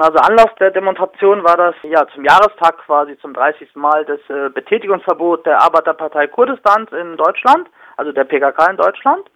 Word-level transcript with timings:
Also 0.00 0.18
Anlass 0.18 0.54
der 0.60 0.70
Demonstration 0.70 1.42
war 1.42 1.56
das 1.56 1.74
ja 1.82 2.06
zum 2.14 2.24
Jahrestag 2.24 2.78
quasi 2.78 3.18
zum 3.18 3.34
30. 3.34 3.74
Mal 3.74 4.04
des 4.04 4.20
äh, 4.28 4.48
Betätigungsverbot 4.50 5.44
der 5.44 5.60
Arbeiterpartei 5.60 6.26
Kurdistans 6.28 6.92
in 6.92 7.16
Deutschland, 7.16 7.68
also 7.96 8.12
der 8.12 8.24
PKK 8.24 8.70
in 8.70 8.76
Deutschland, 8.76 9.30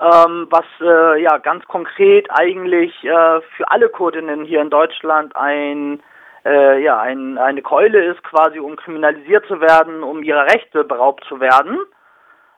ähm, 0.00 0.46
was 0.50 0.64
äh, 0.80 1.22
ja 1.22 1.38
ganz 1.38 1.64
konkret 1.66 2.28
eigentlich 2.30 2.92
äh, 3.04 3.40
für 3.56 3.68
alle 3.68 3.88
Kurdinnen 3.88 4.44
hier 4.44 4.60
in 4.60 4.70
Deutschland 4.70 5.34
ein 5.36 6.02
äh, 6.44 6.82
ja 6.82 7.00
ein, 7.00 7.38
eine 7.38 7.62
Keule 7.62 8.04
ist, 8.04 8.22
quasi 8.24 8.58
um 8.58 8.76
kriminalisiert 8.76 9.46
zu 9.46 9.60
werden, 9.60 10.02
um 10.02 10.22
ihrer 10.22 10.44
Rechte 10.44 10.84
beraubt 10.84 11.24
zu 11.28 11.40
werden, 11.40 11.78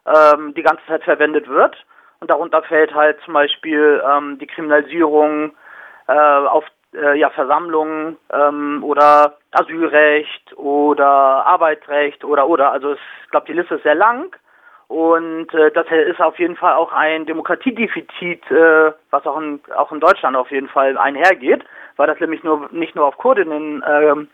ähm, 0.07 0.55
die 0.55 0.62
ganze 0.62 0.85
Zeit 0.87 1.05
verwendet 1.05 1.49
wird. 1.49 1.77
Und 2.19 2.29
darunter 2.29 2.62
fällt 2.62 2.95
halt 2.95 3.19
zum 3.25 3.35
Beispiel 3.35 4.03
ähm, 4.07 4.39
die 4.39 4.47
Kriminalisierung 4.47 5.53
äh, 6.07 6.12
auf 6.12 6.65
äh, 6.95 7.19
ja, 7.19 7.31
Versammlungen 7.31 8.17
ähm, 8.33 8.83
oder 8.83 9.37
Asylrecht 9.53 10.57
oder 10.57 11.07
Arbeitsrecht 11.47 12.25
oder 12.25 12.48
oder. 12.48 12.73
Also 12.73 12.95
ich 12.95 13.31
glaube, 13.31 13.47
die 13.47 13.53
Liste 13.53 13.77
ist 13.77 13.83
sehr 13.83 13.95
lang. 13.95 14.35
Und 14.89 15.55
äh, 15.55 15.71
das 15.71 15.87
ist 15.87 16.21
auf 16.21 16.37
jeden 16.41 16.57
Fall 16.57 16.75
auch 16.75 16.93
ein 16.93 17.25
Demokratiedefizit, 17.25 18.51
äh, 18.51 18.93
was 19.11 19.25
auch 19.25 19.39
in, 19.39 19.61
auch 19.77 19.93
in 19.93 20.01
Deutschland 20.01 20.37
auf 20.37 20.51
jeden 20.51 20.69
Fall 20.69 20.98
einhergeht, 20.98 21.62
weil 21.97 22.09
das 22.09 22.19
nämlich 22.19 22.43
nur 22.43 22.69
nicht 22.73 22.97
nur 22.97 23.07
auf 23.07 23.17
Kurdinnen 23.17 23.84
ähm, 23.87 24.29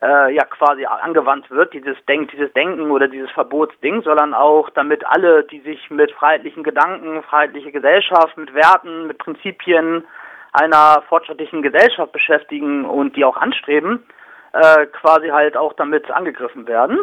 äh, 0.00 0.32
ja 0.34 0.44
quasi 0.44 0.84
angewandt 0.84 1.50
wird, 1.50 1.72
dieses 1.72 1.96
Denk, 2.06 2.30
dieses 2.30 2.52
Denken 2.52 2.92
oder 2.92 3.08
dieses 3.08 3.30
Verbotsding, 3.32 4.02
sondern 4.02 4.34
auch 4.34 4.70
damit 4.70 5.04
alle, 5.04 5.42
die 5.42 5.58
sich 5.62 5.90
mit 5.90 6.12
freiheitlichen 6.12 6.62
Gedanken, 6.62 7.22
freiheitliche 7.24 7.72
Gesellschaft, 7.72 8.36
mit 8.36 8.54
Werten, 8.54 9.08
mit 9.08 9.18
Prinzipien 9.18 10.04
einer 10.52 11.02
fortschrittlichen 11.08 11.62
Gesellschaft 11.62 12.12
beschäftigen 12.12 12.84
und 12.84 13.16
die 13.16 13.24
auch 13.24 13.36
anstreben, 13.36 14.04
äh, 14.52 14.86
quasi 14.86 15.28
halt 15.28 15.56
auch 15.56 15.72
damit 15.72 16.10
angegriffen 16.10 16.66
werden. 16.66 16.98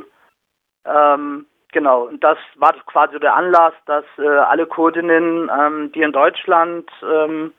Ähm, 0.85 1.45
genau, 1.71 2.03
und 2.03 2.23
das 2.23 2.37
war 2.55 2.73
quasi 2.85 3.19
der 3.19 3.35
Anlass, 3.35 3.73
dass 3.85 4.05
äh, 4.17 4.27
alle 4.27 4.67
Kurdinnen, 4.67 5.49
ähm, 5.49 5.91
die 5.93 6.01
in 6.01 6.11
Deutschland 6.11 6.89
ähm, 7.03 7.53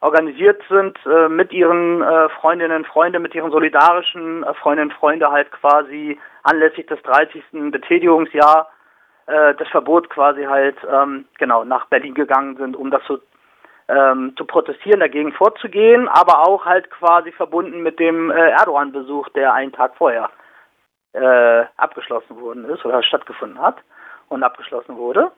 organisiert 0.00 0.62
sind, 0.68 0.98
äh, 1.06 1.28
mit 1.28 1.52
ihren 1.52 2.02
äh, 2.02 2.28
Freundinnen 2.40 2.76
und 2.76 2.86
Freunden, 2.86 3.22
mit 3.22 3.34
ihren 3.34 3.50
solidarischen 3.50 4.44
äh, 4.44 4.54
Freundinnen 4.54 4.90
und 4.90 4.96
Freunden 4.98 5.30
halt 5.30 5.50
quasi 5.50 6.18
anlässlich 6.42 6.86
des 6.86 7.02
30. 7.02 7.42
Betätigungsjahr 7.72 8.68
äh, 9.26 9.54
das 9.54 9.66
Verbot 9.68 10.10
quasi 10.10 10.44
halt 10.44 10.76
ähm, 10.88 11.24
genau 11.38 11.64
nach 11.64 11.86
Berlin 11.86 12.14
gegangen 12.14 12.56
sind, 12.56 12.76
um 12.76 12.90
das 12.90 13.02
so 13.08 13.18
ähm, 13.88 14.34
zu 14.36 14.44
protestieren, 14.44 15.00
dagegen 15.00 15.32
vorzugehen, 15.32 16.08
aber 16.08 16.46
auch 16.46 16.64
halt 16.64 16.90
quasi 16.90 17.32
verbunden 17.32 17.82
mit 17.82 17.98
dem 17.98 18.30
äh, 18.30 18.50
Erdogan-Besuch, 18.50 19.28
der 19.30 19.52
einen 19.52 19.72
Tag 19.72 19.96
vorher 19.96 20.30
äh, 21.12 21.64
abgeschlossen 21.76 22.40
worden 22.40 22.64
ist 22.64 22.84
oder 22.84 23.02
stattgefunden 23.02 23.60
hat 23.60 23.76
und 24.28 24.42
abgeschlossen 24.42 24.96
wurde. 24.96 25.30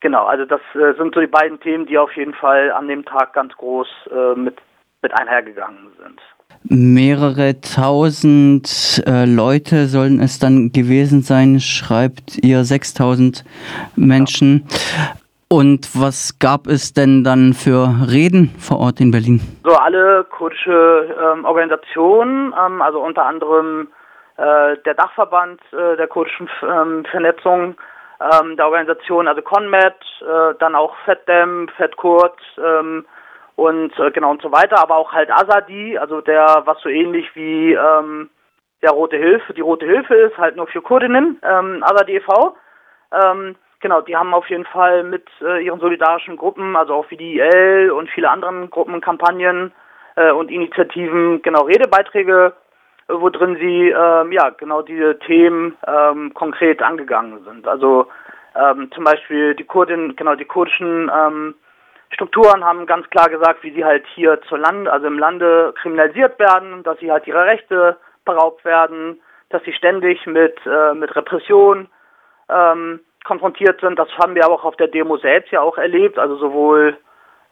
Genau, 0.00 0.24
also 0.24 0.44
das 0.44 0.60
äh, 0.74 0.94
sind 0.98 1.14
so 1.14 1.20
die 1.20 1.28
beiden 1.28 1.60
Themen, 1.60 1.86
die 1.86 1.96
auf 1.96 2.14
jeden 2.16 2.34
Fall 2.34 2.72
an 2.72 2.88
dem 2.88 3.04
Tag 3.04 3.32
ganz 3.34 3.54
groß 3.54 3.86
äh, 4.10 4.34
mit, 4.34 4.58
mit 5.00 5.14
einhergegangen 5.14 5.92
sind. 6.02 6.20
Mehrere 6.64 7.60
tausend 7.60 9.02
äh, 9.06 9.24
Leute 9.24 9.86
sollen 9.86 10.20
es 10.20 10.38
dann 10.38 10.72
gewesen 10.72 11.22
sein, 11.22 11.60
schreibt 11.60 12.38
ihr 12.42 12.64
6000 12.64 13.44
Menschen. 13.96 14.66
Und 15.52 15.90
was 15.92 16.38
gab 16.38 16.66
es 16.66 16.94
denn 16.94 17.24
dann 17.24 17.52
für 17.52 17.84
Reden 18.10 18.56
vor 18.58 18.80
Ort 18.80 19.00
in 19.00 19.10
Berlin? 19.10 19.38
So 19.64 19.72
alle 19.72 20.24
kurdische 20.24 21.14
ähm, 21.22 21.44
Organisationen, 21.44 22.54
ähm, 22.58 22.80
also 22.80 23.00
unter 23.00 23.26
anderem 23.26 23.88
äh, 24.38 24.78
der 24.86 24.94
Dachverband 24.94 25.60
äh, 25.74 25.98
der 25.98 26.08
kurdischen 26.08 26.48
ähm, 26.62 27.04
Vernetzung 27.04 27.74
ähm, 28.18 28.56
der 28.56 28.64
Organisation, 28.64 29.28
also 29.28 29.42
CONMED, 29.42 29.94
äh, 30.22 30.54
dann 30.58 30.74
auch 30.74 30.94
FETDEM, 31.04 31.68
FETKURD 31.76 32.38
ähm, 32.56 33.04
und 33.56 33.92
äh, 33.98 34.10
genau 34.10 34.30
und 34.30 34.40
so 34.40 34.50
weiter, 34.52 34.80
aber 34.80 34.96
auch 34.96 35.12
halt 35.12 35.30
Azadi, 35.30 35.98
also 35.98 36.22
der, 36.22 36.62
was 36.64 36.80
so 36.80 36.88
ähnlich 36.88 37.26
wie 37.34 37.74
ähm, 37.74 38.30
der 38.80 38.92
Rote 38.92 39.18
Hilfe, 39.18 39.52
die 39.52 39.60
Rote 39.60 39.84
Hilfe 39.84 40.14
ist, 40.14 40.38
halt 40.38 40.56
nur 40.56 40.66
für 40.68 40.80
Kurdinnen, 40.80 41.36
Azadi 41.42 42.16
e.V., 42.16 42.56
ähm, 43.12 43.54
Genau, 43.82 44.00
die 44.00 44.16
haben 44.16 44.32
auf 44.32 44.48
jeden 44.48 44.64
Fall 44.64 45.02
mit 45.02 45.28
äh, 45.40 45.64
ihren 45.64 45.80
solidarischen 45.80 46.36
Gruppen, 46.36 46.76
also 46.76 46.94
auch 46.94 47.10
wie 47.10 47.16
die 47.16 47.40
IL 47.40 47.90
und 47.90 48.08
viele 48.10 48.30
anderen 48.30 48.70
Gruppen, 48.70 49.00
Kampagnen 49.00 49.72
äh, 50.14 50.30
und 50.30 50.52
Initiativen, 50.52 51.42
genau 51.42 51.62
Redebeiträge, 51.64 52.52
äh, 53.08 53.12
wo 53.12 53.28
drin 53.28 53.56
sie 53.56 53.90
ähm, 53.90 54.30
ja 54.30 54.50
genau 54.50 54.82
diese 54.82 55.18
Themen 55.18 55.76
ähm, 55.84 56.32
konkret 56.32 56.80
angegangen 56.80 57.42
sind. 57.42 57.66
Also 57.66 58.06
ähm, 58.54 58.88
zum 58.94 59.02
Beispiel 59.02 59.56
die 59.56 59.64
Kurdin, 59.64 60.14
genau 60.14 60.36
die 60.36 60.44
kurdischen 60.44 61.10
ähm, 61.12 61.56
Strukturen 62.10 62.64
haben 62.64 62.86
ganz 62.86 63.10
klar 63.10 63.28
gesagt, 63.30 63.64
wie 63.64 63.72
sie 63.72 63.84
halt 63.84 64.04
hier 64.14 64.40
zur 64.42 64.58
Land, 64.58 64.86
also 64.86 65.08
im 65.08 65.18
Lande 65.18 65.74
kriminalisiert 65.82 66.38
werden, 66.38 66.84
dass 66.84 67.00
sie 67.00 67.10
halt 67.10 67.26
ihre 67.26 67.46
Rechte 67.46 67.96
beraubt 68.24 68.64
werden, 68.64 69.20
dass 69.48 69.64
sie 69.64 69.72
ständig 69.72 70.24
mit 70.24 70.56
äh, 70.66 70.94
mit 70.94 71.16
Repression 71.16 71.88
ähm, 72.48 73.00
konfrontiert 73.24 73.80
sind. 73.80 73.98
Das 73.98 74.08
haben 74.18 74.34
wir 74.34 74.44
aber 74.44 74.54
auch 74.54 74.64
auf 74.64 74.76
der 74.76 74.88
Demo 74.88 75.16
selbst 75.16 75.52
ja 75.52 75.60
auch 75.60 75.78
erlebt, 75.78 76.18
also 76.18 76.36
sowohl 76.36 76.96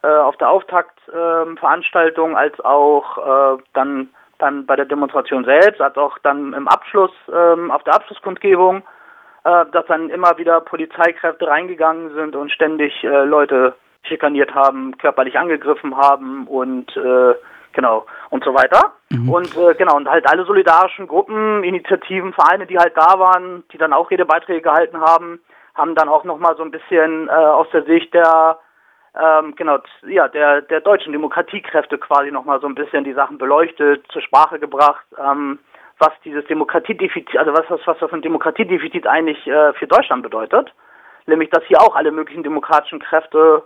äh, 0.03 0.07
auf 0.07 0.37
der 0.37 0.49
Auftaktveranstaltung 0.49 2.33
äh, 2.33 2.35
als 2.35 2.59
auch 2.61 3.57
äh, 3.57 3.63
dann 3.73 4.09
dann 4.41 4.65
bei 4.65 4.75
der 4.75 4.85
Demonstration 4.85 5.45
selbst, 5.45 5.79
als 5.81 5.95
auch 5.97 6.17
dann 6.19 6.53
im 6.53 6.67
Abschluss 6.67 7.11
ähm, 7.31 7.69
auf 7.69 7.83
der 7.83 7.93
Abschlusskundgebung, 7.93 8.81
äh, 9.43 9.65
dass 9.71 9.85
dann 9.85 10.09
immer 10.09 10.37
wieder 10.37 10.61
Polizeikräfte 10.61 11.47
reingegangen 11.47 12.13
sind 12.15 12.35
und 12.35 12.51
ständig 12.51 13.03
äh, 13.03 13.23
Leute 13.23 13.75
schikaniert 14.03 14.53
haben, 14.55 14.97
körperlich 14.97 15.37
angegriffen 15.37 15.95
haben 15.95 16.47
und 16.47 16.95
äh, 16.97 17.35
genau 17.73 18.05
und 18.31 18.43
so 18.43 18.53
weiter. 18.53 18.93
Mhm. 19.09 19.29
Und 19.29 19.55
äh, 19.55 19.75
genau, 19.75 19.95
und 19.95 20.09
halt 20.09 20.27
alle 20.27 20.43
solidarischen 20.45 21.07
Gruppen, 21.07 21.63
Initiativen, 21.63 22.33
Vereine, 22.33 22.65
die 22.65 22.77
halt 22.77 22.97
da 22.97 23.19
waren, 23.19 23.63
die 23.71 23.77
dann 23.77 23.93
auch 23.93 24.09
Redebeiträge 24.09 24.61
gehalten 24.61 24.99
haben, 24.99 25.39
haben 25.81 25.95
dann 25.95 26.09
auch 26.09 26.23
nochmal 26.23 26.55
so 26.55 26.63
ein 26.63 26.71
bisschen 26.71 27.27
äh, 27.27 27.31
aus 27.31 27.67
der 27.73 27.83
Sicht 27.83 28.13
der 28.13 28.59
ähm, 29.19 29.55
genau, 29.57 29.79
ja, 30.07 30.29
der, 30.29 30.61
der 30.61 30.79
deutschen 30.79 31.11
Demokratiekräfte 31.11 31.97
quasi 31.97 32.31
nochmal 32.31 32.61
so 32.61 32.67
ein 32.67 32.75
bisschen 32.75 33.03
die 33.03 33.13
Sachen 33.13 33.37
beleuchtet, 33.37 34.05
zur 34.09 34.21
Sprache 34.21 34.57
gebracht, 34.57 35.05
ähm, 35.17 35.59
was 35.99 36.11
dieses 36.23 36.45
Demokratiedefizit, 36.45 37.37
also 37.37 37.51
was 37.51 37.67
das, 37.67 37.81
was 37.85 37.97
das 37.99 38.13
ein 38.13 38.21
Demokratiedefizit 38.21 39.05
eigentlich 39.05 39.45
äh, 39.47 39.73
für 39.73 39.87
Deutschland 39.87 40.23
bedeutet. 40.23 40.73
Nämlich, 41.25 41.49
dass 41.49 41.63
hier 41.65 41.81
auch 41.81 41.95
alle 41.95 42.11
möglichen 42.11 42.43
demokratischen 42.43 42.99
Kräfte, 42.99 43.63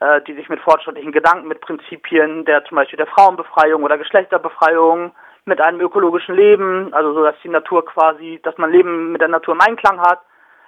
äh, 0.00 0.20
die 0.22 0.34
sich 0.34 0.50
mit 0.50 0.60
fortschrittlichen 0.60 1.12
Gedanken, 1.12 1.48
mit 1.48 1.62
Prinzipien 1.62 2.44
der 2.44 2.62
zum 2.64 2.76
Beispiel 2.76 2.98
der 2.98 3.06
Frauenbefreiung 3.06 3.82
oder 3.82 3.96
Geschlechterbefreiung, 3.96 5.12
mit 5.44 5.60
einem 5.60 5.80
ökologischen 5.80 6.36
Leben, 6.36 6.92
also 6.92 7.14
so, 7.14 7.24
dass 7.24 7.34
die 7.42 7.48
Natur 7.48 7.84
quasi, 7.84 8.38
dass 8.44 8.56
man 8.58 8.70
Leben 8.70 9.10
mit 9.10 9.20
der 9.20 9.28
Natur 9.28 9.54
im 9.54 9.60
Einklang 9.60 10.00
hat, 10.00 10.20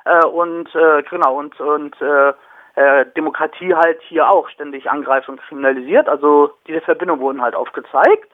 äh, 0.04 0.26
und 0.26 0.75
äh, 0.75 1.03
genau 1.03 1.37
und 1.37 1.59
und 1.60 2.00
äh, 2.00 2.32
äh, 2.76 3.06
Demokratie 3.16 3.75
halt 3.75 4.00
hier 4.03 4.28
auch 4.28 4.48
ständig 4.48 4.91
angreift 4.91 5.28
und 5.28 5.41
kriminalisiert. 5.42 6.09
Also 6.09 6.53
diese 6.66 6.81
Verbindungen 6.81 7.22
wurden 7.22 7.42
halt 7.42 7.54
aufgezeigt. 7.54 8.31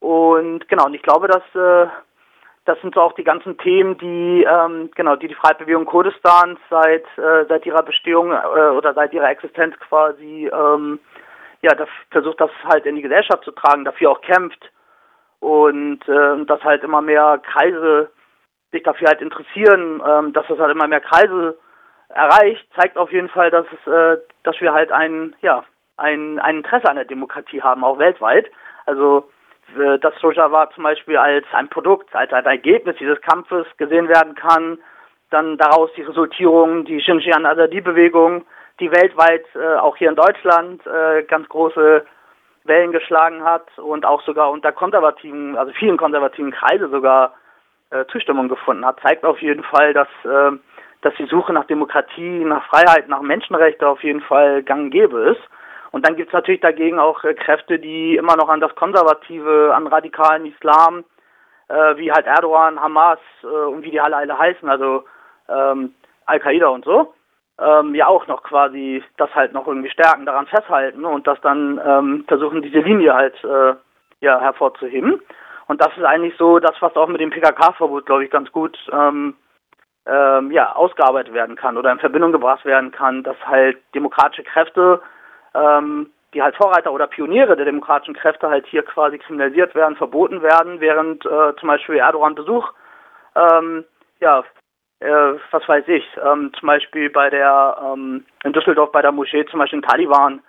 Und 0.00 0.68
genau, 0.68 0.86
und 0.86 0.94
ich 0.94 1.02
glaube, 1.02 1.28
dass 1.28 1.42
äh, 1.54 1.88
das 2.66 2.80
sind 2.80 2.94
so 2.94 3.00
auch 3.00 3.14
die 3.14 3.24
ganzen 3.24 3.56
Themen, 3.58 3.96
die 3.98 4.44
ähm, 4.44 4.90
genau, 4.94 5.16
die 5.16 5.28
die 5.28 5.34
Freibewegung 5.34 5.86
Kurdistans 5.86 6.58
seit 6.68 7.06
äh, 7.16 7.46
seit 7.48 7.64
ihrer 7.64 7.82
Bestehung 7.82 8.32
äh, 8.32 8.70
oder 8.70 8.92
seit 8.92 9.12
ihrer 9.12 9.30
Existenz 9.30 9.74
quasi 9.88 10.50
ähm, 10.52 10.98
ja, 11.62 11.74
das 11.74 11.88
versucht 12.10 12.40
das 12.40 12.50
halt 12.64 12.86
in 12.86 12.96
die 12.96 13.02
Gesellschaft 13.02 13.44
zu 13.44 13.52
tragen, 13.52 13.84
dafür 13.84 14.10
auch 14.10 14.20
kämpft 14.20 14.70
und 15.40 16.06
äh, 16.08 16.44
dass 16.44 16.62
halt 16.62 16.82
immer 16.84 17.00
mehr 17.00 17.40
Kreise 17.44 18.10
sich 18.72 18.82
dafür 18.82 19.08
halt 19.08 19.20
interessieren, 19.20 20.02
ähm, 20.06 20.32
dass 20.32 20.46
das 20.48 20.58
halt 20.58 20.72
immer 20.72 20.88
mehr 20.88 21.00
Kreise 21.00 21.58
erreicht, 22.08 22.66
zeigt 22.78 22.96
auf 22.96 23.12
jeden 23.12 23.28
Fall, 23.28 23.50
dass 23.50 23.66
es, 23.66 23.92
äh, 23.92 24.18
dass 24.42 24.60
wir 24.60 24.72
halt 24.72 24.92
ein, 24.92 25.34
ja, 25.42 25.64
ein, 25.96 26.38
ein 26.38 26.58
Interesse 26.58 26.88
an 26.88 26.96
der 26.96 27.04
Demokratie 27.04 27.62
haben, 27.62 27.84
auch 27.84 27.98
weltweit. 27.98 28.50
Also 28.84 29.28
äh, 29.74 29.98
dass 29.98 30.22
Rojava 30.22 30.70
zum 30.70 30.84
Beispiel 30.84 31.16
als 31.16 31.44
ein 31.52 31.68
Produkt, 31.68 32.14
als 32.14 32.32
ein 32.32 32.44
Ergebnis 32.44 32.96
dieses 32.98 33.20
Kampfes 33.22 33.66
gesehen 33.78 34.08
werden 34.08 34.34
kann, 34.34 34.78
dann 35.30 35.58
daraus 35.58 35.90
die 35.96 36.02
Resultierung, 36.02 36.84
die 36.84 36.98
Xinjiang 36.98 37.44
Azadi-Bewegung, 37.44 38.44
die 38.78 38.90
weltweit, 38.92 39.44
äh, 39.56 39.76
auch 39.76 39.96
hier 39.96 40.10
in 40.10 40.16
Deutschland, 40.16 40.86
äh, 40.86 41.24
ganz 41.24 41.48
große 41.48 42.04
Wellen 42.64 42.92
geschlagen 42.92 43.42
hat 43.42 43.66
und 43.78 44.04
auch 44.06 44.22
sogar 44.22 44.50
unter 44.50 44.72
konservativen, 44.72 45.56
also 45.56 45.72
vielen 45.72 45.96
konservativen 45.96 46.52
Kreise 46.52 46.88
sogar 46.88 47.34
äh, 47.90 48.04
Zustimmung 48.06 48.48
gefunden 48.48 48.84
hat, 48.84 49.00
zeigt 49.00 49.24
auf 49.24 49.40
jeden 49.40 49.62
Fall, 49.62 49.92
dass, 49.92 50.08
äh, 50.24 50.52
dass 51.02 51.14
die 51.14 51.26
Suche 51.26 51.52
nach 51.52 51.66
Demokratie, 51.66 52.44
nach 52.44 52.66
Freiheit, 52.66 53.08
nach 53.08 53.20
Menschenrechten 53.20 53.86
auf 53.86 54.02
jeden 54.02 54.20
Fall 54.22 54.62
gang 54.62 54.84
und 54.84 54.90
gäbe 54.90 55.20
ist. 55.20 55.42
Und 55.92 56.06
dann 56.06 56.16
gibt 56.16 56.28
es 56.28 56.34
natürlich 56.34 56.60
dagegen 56.60 56.98
auch 56.98 57.22
äh, 57.24 57.34
Kräfte, 57.34 57.78
die 57.78 58.16
immer 58.16 58.36
noch 58.36 58.48
an 58.48 58.60
das 58.60 58.74
Konservative, 58.74 59.72
an 59.74 59.86
radikalen 59.86 60.46
Islam, 60.46 61.04
äh, 61.68 61.96
wie 61.96 62.12
halt 62.12 62.26
Erdogan, 62.26 62.80
Hamas 62.80 63.18
äh, 63.42 63.46
und 63.46 63.82
wie 63.82 63.90
die 63.90 64.00
alle, 64.00 64.16
alle 64.16 64.38
heißen, 64.38 64.68
also 64.68 65.04
ähm, 65.48 65.94
Al-Qaida 66.26 66.68
und 66.68 66.84
so, 66.84 67.14
ähm, 67.58 67.94
ja 67.94 68.06
auch 68.08 68.26
noch 68.26 68.42
quasi 68.42 69.02
das 69.16 69.34
halt 69.34 69.52
noch 69.52 69.66
irgendwie 69.66 69.90
stärken, 69.90 70.26
daran 70.26 70.46
festhalten 70.46 71.04
und 71.04 71.26
das 71.26 71.40
dann 71.40 71.80
ähm, 71.84 72.24
versuchen, 72.26 72.62
diese 72.62 72.80
Linie 72.80 73.14
halt 73.14 73.42
äh, 73.44 73.74
ja 74.20 74.40
hervorzuheben. 74.40 75.22
Und 75.68 75.80
das 75.80 75.96
ist 75.96 76.04
eigentlich 76.04 76.36
so 76.38 76.58
das, 76.58 76.74
was 76.80 76.94
auch 76.96 77.08
mit 77.08 77.20
dem 77.20 77.30
PKK-Verbot, 77.30 78.06
glaube 78.06 78.24
ich, 78.24 78.30
ganz 78.30 78.50
gut 78.52 78.78
ähm, 78.92 79.34
ähm, 80.06 80.50
ja, 80.52 80.72
ausgearbeitet 80.74 81.34
werden 81.34 81.56
kann 81.56 81.76
oder 81.76 81.90
in 81.90 81.98
Verbindung 81.98 82.32
gebracht 82.32 82.64
werden 82.64 82.92
kann, 82.92 83.24
dass 83.24 83.36
halt 83.44 83.78
demokratische 83.94 84.44
Kräfte, 84.44 85.02
ähm, 85.54 86.10
die 86.32 86.42
halt 86.42 86.56
Vorreiter 86.56 86.92
oder 86.92 87.08
Pioniere 87.08 87.56
der 87.56 87.64
demokratischen 87.64 88.14
Kräfte 88.14 88.48
halt 88.48 88.66
hier 88.66 88.82
quasi 88.82 89.18
kriminalisiert 89.18 89.74
werden, 89.74 89.96
verboten 89.96 90.42
werden, 90.42 90.80
während 90.80 91.24
äh, 91.26 91.56
zum 91.58 91.68
Beispiel 91.68 91.96
Erdogan 91.96 92.34
Besuch, 92.34 92.72
ähm, 93.34 93.84
ja, 94.20 94.44
äh, 95.00 95.34
was 95.50 95.68
weiß 95.68 95.88
ich, 95.88 96.04
ähm, 96.24 96.52
zum 96.58 96.66
Beispiel 96.68 97.10
bei 97.10 97.28
der, 97.28 97.76
ähm, 97.84 98.24
in 98.44 98.52
Düsseldorf 98.52 98.92
bei 98.92 99.02
der 99.02 99.12
Moschee, 99.12 99.44
zum 99.46 99.58
Beispiel 99.58 99.80
in 99.80 99.84
Taliban, 99.84 100.40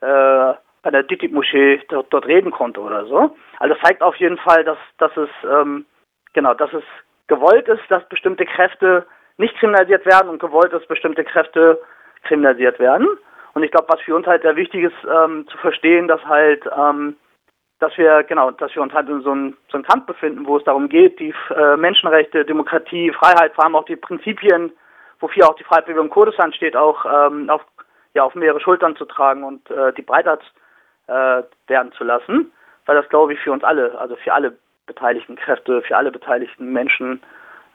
äh, 0.00 0.54
bei 0.84 0.90
der 0.90 1.02
DITIB-Moschee 1.02 1.80
dort, 1.88 2.12
dort, 2.12 2.26
reden 2.26 2.50
konnte 2.50 2.80
oder 2.80 3.06
so. 3.06 3.34
Also 3.58 3.74
zeigt 3.82 4.02
auf 4.02 4.14
jeden 4.16 4.36
Fall, 4.36 4.62
dass, 4.64 4.78
dass 4.98 5.16
es, 5.16 5.30
ähm, 5.50 5.86
genau, 6.34 6.54
dass 6.54 6.72
es 6.72 6.84
gewollt 7.26 7.66
ist, 7.68 7.82
dass 7.88 8.06
bestimmte 8.08 8.44
Kräfte 8.44 9.06
nicht 9.38 9.56
kriminalisiert 9.56 10.04
werden 10.06 10.28
und 10.28 10.38
gewollt 10.38 10.72
ist, 10.72 10.86
bestimmte 10.86 11.24
Kräfte 11.24 11.80
kriminalisiert 12.22 12.78
werden. 12.78 13.08
Und 13.54 13.62
ich 13.62 13.70
glaube, 13.70 13.88
was 13.88 14.00
für 14.02 14.14
uns 14.14 14.26
halt 14.26 14.42
sehr 14.42 14.56
wichtig 14.56 14.84
ist, 14.84 15.08
ähm, 15.10 15.46
zu 15.48 15.56
verstehen, 15.58 16.06
dass 16.06 16.22
halt, 16.26 16.62
ähm, 16.76 17.16
dass 17.80 17.96
wir, 17.96 18.22
genau, 18.24 18.50
dass 18.50 18.74
wir 18.74 18.82
uns 18.82 18.92
halt 18.92 19.08
in 19.08 19.22
so 19.22 19.30
einem 19.30 19.56
so 19.70 19.78
einem 19.78 19.86
Kampf 19.86 20.06
befinden, 20.06 20.46
wo 20.46 20.58
es 20.58 20.64
darum 20.64 20.88
geht, 20.88 21.18
die 21.18 21.34
äh, 21.56 21.76
Menschenrechte, 21.76 22.44
Demokratie, 22.44 23.10
Freiheit, 23.12 23.54
vor 23.54 23.64
allem 23.64 23.76
auch 23.76 23.86
die 23.86 23.96
Prinzipien, 23.96 24.72
wofür 25.20 25.48
auch 25.48 25.56
die 25.56 25.64
Freiheitsbewegung 25.64 26.10
Kurdistan 26.10 26.52
steht, 26.52 26.76
auch 26.76 27.06
ähm, 27.06 27.48
auf, 27.48 27.62
ja, 28.12 28.24
auf 28.24 28.34
mehrere 28.34 28.60
Schultern 28.60 28.96
zu 28.96 29.06
tragen 29.06 29.44
und 29.44 29.70
äh, 29.70 29.92
die 29.94 30.02
breiter 30.02 30.38
äh, 31.06 31.42
werden 31.66 31.92
zu 31.96 32.04
lassen, 32.04 32.52
weil 32.86 32.96
das, 32.96 33.08
glaube 33.08 33.34
ich, 33.34 33.40
für 33.40 33.52
uns 33.52 33.64
alle, 33.64 33.98
also 33.98 34.16
für 34.16 34.32
alle 34.32 34.56
beteiligten 34.86 35.36
Kräfte, 35.36 35.82
für 35.82 35.96
alle 35.96 36.12
beteiligten 36.12 36.72
Menschen 36.72 37.20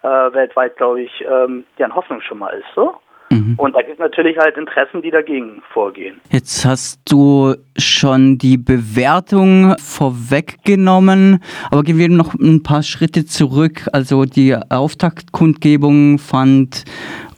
äh, 0.01 0.07
weltweit, 0.07 0.77
glaube 0.77 1.01
ich, 1.01 1.25
ähm, 1.29 1.65
deren 1.77 1.95
Hoffnung 1.95 2.21
schon 2.21 2.39
mal 2.39 2.49
ist. 2.49 2.67
So. 2.75 2.95
Mhm. 3.31 3.55
Und 3.57 3.75
da 3.75 3.81
gibt 3.81 3.93
es 3.93 3.99
natürlich 3.99 4.37
halt 4.37 4.57
Interessen, 4.57 5.01
die 5.01 5.11
dagegen 5.11 5.61
vorgehen. 5.71 6.19
Jetzt 6.31 6.65
hast 6.65 6.99
du 7.11 7.55
schon 7.77 8.37
die 8.37 8.57
Bewertung 8.57 9.75
vorweggenommen, 9.77 11.43
aber 11.69 11.83
gehen 11.83 11.97
wir 11.97 12.09
noch 12.09 12.33
ein 12.33 12.63
paar 12.63 12.81
Schritte 12.81 13.25
zurück. 13.25 13.87
Also 13.93 14.25
die 14.25 14.55
Auftaktkundgebung 14.69 16.17
fand 16.17 16.85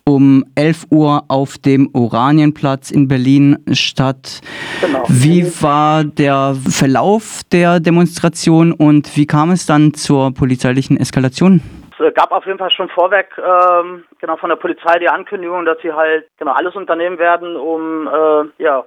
um 0.06 0.44
11 0.56 0.88
Uhr 0.90 1.24
auf 1.28 1.58
dem 1.58 1.90
Oranienplatz 1.94 2.92
in 2.92 3.08
Berlin 3.08 3.58
statt. 3.72 4.42
Genau. 4.82 5.04
Wie 5.08 5.44
war 5.62 6.04
der 6.04 6.56
Verlauf 6.56 7.42
der 7.52 7.80
Demonstration 7.80 8.72
und 8.72 9.16
wie 9.16 9.28
kam 9.28 9.52
es 9.52 9.66
dann 9.66 9.94
zur 9.94 10.34
polizeilichen 10.34 10.98
Eskalation? 10.98 11.62
Es 12.00 12.14
gab 12.16 12.32
auf 12.32 12.46
jeden 12.48 12.58
Fall 12.58 12.72
schon 12.72 12.90
vorweg 12.90 13.28
ähm, 13.38 14.04
genau 14.20 14.36
von 14.38 14.50
der 14.50 14.56
Polizei 14.56 14.98
die 14.98 15.10
Ankündigung, 15.10 15.66
dass 15.66 15.78
sie 15.84 15.94
halt 15.94 16.26
genau 16.38 16.54
alles 16.54 16.76
unternehmen 16.76 17.20
werden, 17.20 17.56
um 17.56 18.08
äh, 18.08 18.64
ja 18.64 18.86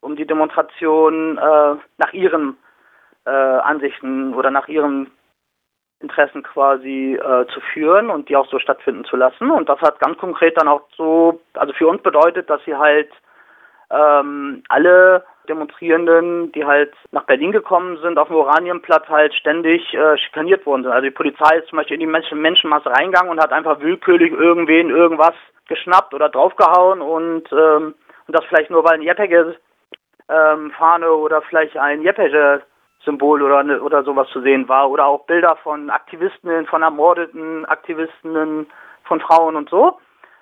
um 0.00 0.16
die 0.16 0.26
Demonstration 0.26 1.38
äh, 1.38 1.74
nach 1.98 2.12
ihren 2.12 2.56
äh, 3.24 3.30
Ansichten 3.30 4.34
oder 4.34 4.50
nach 4.50 4.68
ihren 4.68 5.10
Interessen 6.00 6.42
quasi 6.42 7.14
äh, 7.14 7.46
zu 7.46 7.60
führen 7.72 8.10
und 8.10 8.28
die 8.28 8.36
auch 8.36 8.48
so 8.48 8.58
stattfinden 8.58 9.04
zu 9.04 9.16
lassen. 9.16 9.50
Und 9.50 9.68
das 9.68 9.80
hat 9.80 9.98
ganz 9.98 10.18
konkret 10.18 10.56
dann 10.58 10.68
auch 10.68 10.82
so, 10.96 11.40
also 11.54 11.72
für 11.72 11.88
uns 11.88 12.02
bedeutet, 12.02 12.50
dass 12.50 12.62
sie 12.64 12.74
halt 12.74 13.10
ähm, 13.90 14.62
alle 14.68 15.24
Demonstrierenden, 15.48 16.52
die 16.52 16.64
halt 16.64 16.92
nach 17.12 17.24
Berlin 17.24 17.52
gekommen 17.52 17.98
sind, 18.02 18.18
auf 18.18 18.28
dem 18.28 18.36
Oranienplatz 18.36 19.08
halt 19.08 19.32
ständig 19.34 19.94
äh, 19.94 20.18
schikaniert 20.18 20.66
worden 20.66 20.82
sind. 20.82 20.92
Also 20.92 21.04
die 21.04 21.12
Polizei 21.12 21.58
ist 21.58 21.68
zum 21.68 21.78
Beispiel 21.78 21.94
in 21.94 22.00
die 22.00 22.06
Menschen 22.06 22.40
Menschenmasse 22.40 22.90
reingegangen 22.90 23.30
und 23.30 23.40
hat 23.40 23.52
einfach 23.52 23.80
willkürlich 23.80 24.32
irgendwen 24.32 24.90
irgendwas 24.90 25.34
geschnappt 25.68 26.14
oder 26.14 26.28
draufgehauen 26.28 27.00
und, 27.00 27.50
ähm, 27.52 27.94
und 28.26 28.36
das 28.36 28.44
vielleicht 28.46 28.70
nur, 28.70 28.84
weil 28.84 28.94
ein 28.94 29.02
Jeppege 29.02 29.56
ähm, 30.28 30.72
Fahne 30.72 31.10
oder 31.12 31.42
vielleicht 31.42 31.76
ein 31.76 32.02
Jeppege 32.02 32.62
Symbol 33.06 33.40
oder, 33.42 33.62
ne, 33.62 33.80
oder 33.80 34.04
sowas 34.04 34.28
zu 34.28 34.42
sehen 34.42 34.68
war. 34.68 34.90
Oder 34.90 35.06
auch 35.06 35.24
Bilder 35.24 35.56
von 35.62 35.88
Aktivistinnen, 35.88 36.66
von 36.66 36.82
ermordeten 36.82 37.64
Aktivistinnen, 37.64 38.66
von 39.04 39.20
Frauen 39.20 39.56
und 39.56 39.70
so. 39.70 39.98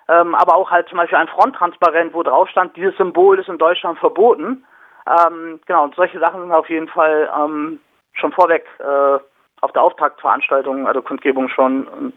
Ähm, 0.09 0.35
aber 0.35 0.57
auch 0.57 0.71
halt 0.71 0.89
zum 0.89 0.99
Beispiel 0.99 1.19
ein 1.19 1.29
Fronttransparent, 1.29 2.13
wo 2.13 2.23
drauf 2.23 2.49
stand, 2.49 2.77
dieses 2.77 2.97
Symbol 2.97 3.39
ist 3.39 3.49
in 3.49 3.59
Deutschland 3.59 3.99
verboten. 3.99 4.65
Ähm, 5.07 5.61
genau, 5.67 5.85
und 5.85 5.95
solche 5.95 6.19
Sachen 6.19 6.41
sind 6.41 6.53
auf 6.53 6.69
jeden 6.69 6.89
Fall 6.89 7.31
ähm, 7.39 7.79
schon 8.15 8.33
vorweg 8.33 8.67
äh, 8.81 9.19
auf 9.61 9.73
der 9.73 9.83
Auftaktveranstaltung, 9.83 10.87
also 10.87 11.01
Kundgebung 11.03 11.49
schon 11.49 11.87
ähm, 11.97 12.13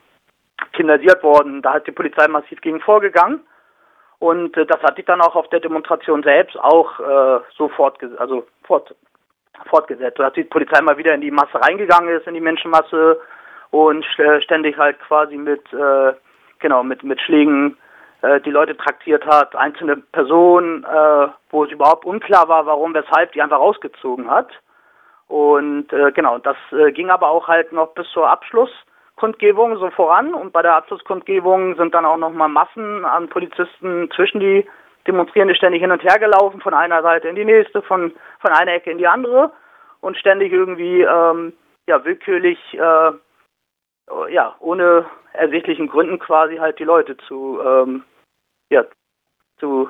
kriminalisiert 0.74 1.24
worden. 1.24 1.62
Da 1.62 1.74
hat 1.74 1.88
die 1.88 1.92
Polizei 1.92 2.28
massiv 2.28 2.60
gegen 2.62 2.82
vorgegangen. 2.82 3.42
Und 4.20 4.58
äh, 4.58 4.66
das 4.66 4.82
hat 4.82 4.96
sich 4.96 5.06
dann 5.06 5.22
auch 5.22 5.36
auf 5.36 5.50
der 5.50 5.60
Demonstration 5.60 6.24
selbst 6.24 6.58
auch 6.60 7.00
äh, 7.00 7.40
so 7.56 7.70
fortgesetzt, 7.70 8.20
also 8.20 8.48
fort, 8.64 8.96
fortgesetzt. 9.65 10.19
Dass 10.19 10.33
die 10.33 10.44
Polizei 10.44 10.81
mal 10.81 10.98
wieder 10.98 11.13
in 11.13 11.21
die 11.21 11.31
Masse 11.31 11.59
reingegangen 11.62 12.15
ist, 12.15 12.27
in 12.27 12.33
die 12.33 12.42
Menschenmasse 12.42 13.19
und 13.71 14.06
äh, 14.19 14.42
ständig 14.42 14.77
halt 14.77 15.00
quasi 15.00 15.38
mit, 15.38 15.62
äh, 15.74 16.13
genau, 16.59 16.83
mit, 16.83 17.04
mit 17.04 17.19
Schlägen 17.21 17.77
äh, 18.21 18.39
die 18.42 18.51
Leute 18.51 18.75
traktiert 18.75 19.25
hat, 19.25 19.56
einzelne 19.56 19.98
Personen, 19.98 20.83
äh, 20.83 21.27
wo 21.50 21.65
es 21.65 21.71
überhaupt 21.71 22.06
unklar 22.06 22.48
war, 22.48 22.65
warum, 22.65 22.94
weshalb, 22.94 23.31
die 23.33 23.42
einfach 23.42 23.59
rausgezogen 23.59 24.30
hat. 24.30 24.50
Und 25.27 25.92
äh, 25.92 26.12
genau, 26.12 26.38
das 26.38 26.57
äh, 26.71 26.92
ging 26.92 27.09
aber 27.09 27.30
auch 27.30 27.48
halt 27.48 27.74
noch 27.74 27.94
bis 27.94 28.07
zur 28.12 28.30
Abschlusskundgebung 28.30 29.77
so 29.77 29.89
voran. 29.92 30.33
Und 30.33 30.54
bei 30.54 30.62
der 30.62 30.75
Abschlusskundgebung 30.75 31.75
sind 31.75 31.94
dann 31.94 32.06
auch 32.06 32.18
nochmal 32.18 32.50
Massen 32.50 33.04
an 33.06 33.27
Polizisten 33.27 34.09
zwischen 34.15 34.39
die 34.39 34.65
Demonstrierende 35.07 35.56
ständig 35.56 35.81
hin 35.81 35.92
und 35.92 36.04
her 36.04 36.19
gelaufen, 36.19 36.62
von 36.62 36.74
einer 36.74 37.01
Seite 37.01 37.27
in 37.30 37.36
die 37.36 37.45
nächste, 37.45 37.81
von, 37.81 38.13
von 38.39 38.51
einer 38.51 38.74
Ecke 38.74 38.92
in 38.92 38.98
die 38.98 39.07
andere 39.07 39.51
und 40.01 40.18
ständig 40.18 40.51
irgendwie 40.51 41.01
ähm, 41.01 41.54
ja, 41.88 42.04
willkürlich, 42.04 42.59
äh, 42.74 43.12
ja, 44.30 44.56
ohne 44.59 45.06
ersichtlichen 45.33 45.87
Gründen 45.87 46.19
quasi 46.19 46.57
halt 46.57 46.80
die 46.80 46.83
Leute 46.83 47.18
zu, 47.18 47.59
ähm, 47.66 48.04
ja, 48.69 48.85
zu, 49.59 49.90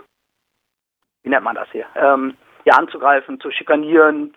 wie 1.24 1.30
nennt 1.30 1.44
man 1.44 1.56
das 1.56 1.70
hier, 1.72 1.86
ähm, 1.96 2.36
ja, 2.66 2.76
anzugreifen, 2.76 3.40
zu 3.40 3.52
schikanieren 3.52 4.36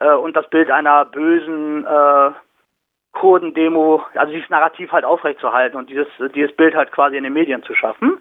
äh, 0.00 0.12
und 0.12 0.34
das 0.36 0.48
Bild 0.50 0.70
einer 0.70 1.04
bösen 1.04 1.86
äh, 1.86 2.30
Kurden-Demo, 3.12 4.02
also 4.14 4.32
dieses 4.32 4.48
Narrativ 4.48 4.90
halt 4.92 5.04
aufrechtzuerhalten 5.04 5.76
und 5.76 5.90
dieses, 5.90 6.08
dieses 6.34 6.54
Bild 6.56 6.74
halt 6.74 6.92
quasi 6.92 7.16
in 7.16 7.24
den 7.24 7.32
Medien 7.32 7.62
zu 7.62 7.74
schaffen. 7.74 8.20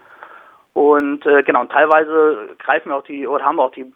Und 0.73 1.25
äh, 1.25 1.43
genau, 1.43 1.61
und 1.61 1.71
teilweise 1.71 2.55
greifen 2.59 2.89
wir 2.89 2.95
auch 2.95 3.03
die, 3.03 3.27
oder 3.27 3.45
haben 3.45 3.57
wir 3.57 3.63
auch 3.63 3.71
die, 3.71 3.91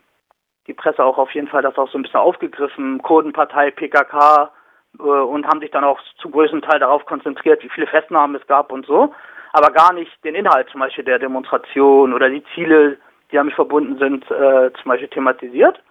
die 0.67 0.73
Presse 0.73 1.03
auch 1.03 1.17
auf 1.17 1.31
jeden 1.31 1.47
Fall 1.47 1.61
das 1.61 1.77
auch 1.77 1.89
so 1.89 1.97
ein 1.97 2.03
bisschen 2.03 2.19
aufgegriffen, 2.19 3.01
Kurdenpartei, 3.01 3.71
PKK, 3.71 4.51
äh, 4.99 5.03
und 5.03 5.47
haben 5.47 5.61
sich 5.61 5.71
dann 5.71 5.83
auch 5.83 5.99
zu 6.17 6.29
größten 6.29 6.61
Teil 6.61 6.79
darauf 6.79 7.05
konzentriert, 7.05 7.63
wie 7.63 7.69
viele 7.69 7.87
Festnahmen 7.87 8.35
es 8.35 8.45
gab 8.47 8.71
und 8.71 8.85
so, 8.85 9.13
aber 9.53 9.71
gar 9.71 9.93
nicht 9.93 10.11
den 10.23 10.35
Inhalt 10.35 10.69
zum 10.69 10.81
Beispiel 10.81 11.05
der 11.05 11.19
Demonstration 11.19 12.13
oder 12.13 12.29
die 12.29 12.43
Ziele, 12.53 12.97
die 13.31 13.37
damit 13.37 13.53
verbunden 13.53 13.97
sind, 13.97 14.29
äh, 14.29 14.71
zum 14.73 14.89
Beispiel 14.89 15.09
thematisiert. 15.09 15.81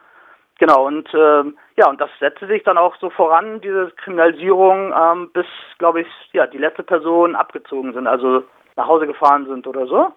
Genau, 0.58 0.86
und 0.86 1.12
äh, 1.12 1.44
ja, 1.76 1.88
und 1.88 2.00
das 2.00 2.10
setzte 2.20 2.46
sich 2.46 2.62
dann 2.62 2.78
auch 2.78 2.94
so 2.96 3.10
voran, 3.10 3.60
diese 3.60 3.90
Kriminalisierung, 3.96 4.94
ähm, 4.96 5.30
bis, 5.32 5.46
glaube 5.78 6.02
ich, 6.02 6.06
ja, 6.32 6.46
die 6.46 6.58
letzte 6.58 6.84
Person 6.84 7.34
abgezogen 7.34 7.92
sind, 7.92 8.06
also 8.06 8.44
nach 8.76 8.86
Hause 8.86 9.06
gefahren 9.06 9.46
sind 9.46 9.66
oder 9.66 9.86
so. 9.86 10.12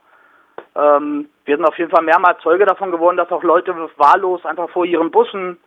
Ähm, 0.76 1.30
wir 1.46 1.56
sind 1.56 1.66
auf 1.66 1.78
jeden 1.78 1.92
Fall 1.92 2.04
mehrmals 2.04 2.42
Zeuge 2.42 2.66
davon 2.66 2.92
geworden, 2.92 3.18
dass 3.18 3.32
auch 3.32 3.44
Leute 3.44 3.74
wahllos 3.98 4.46
einfach 4.46 4.70
vor 4.70 4.86
ihren 4.86 5.12
Bussen 5.12 5.58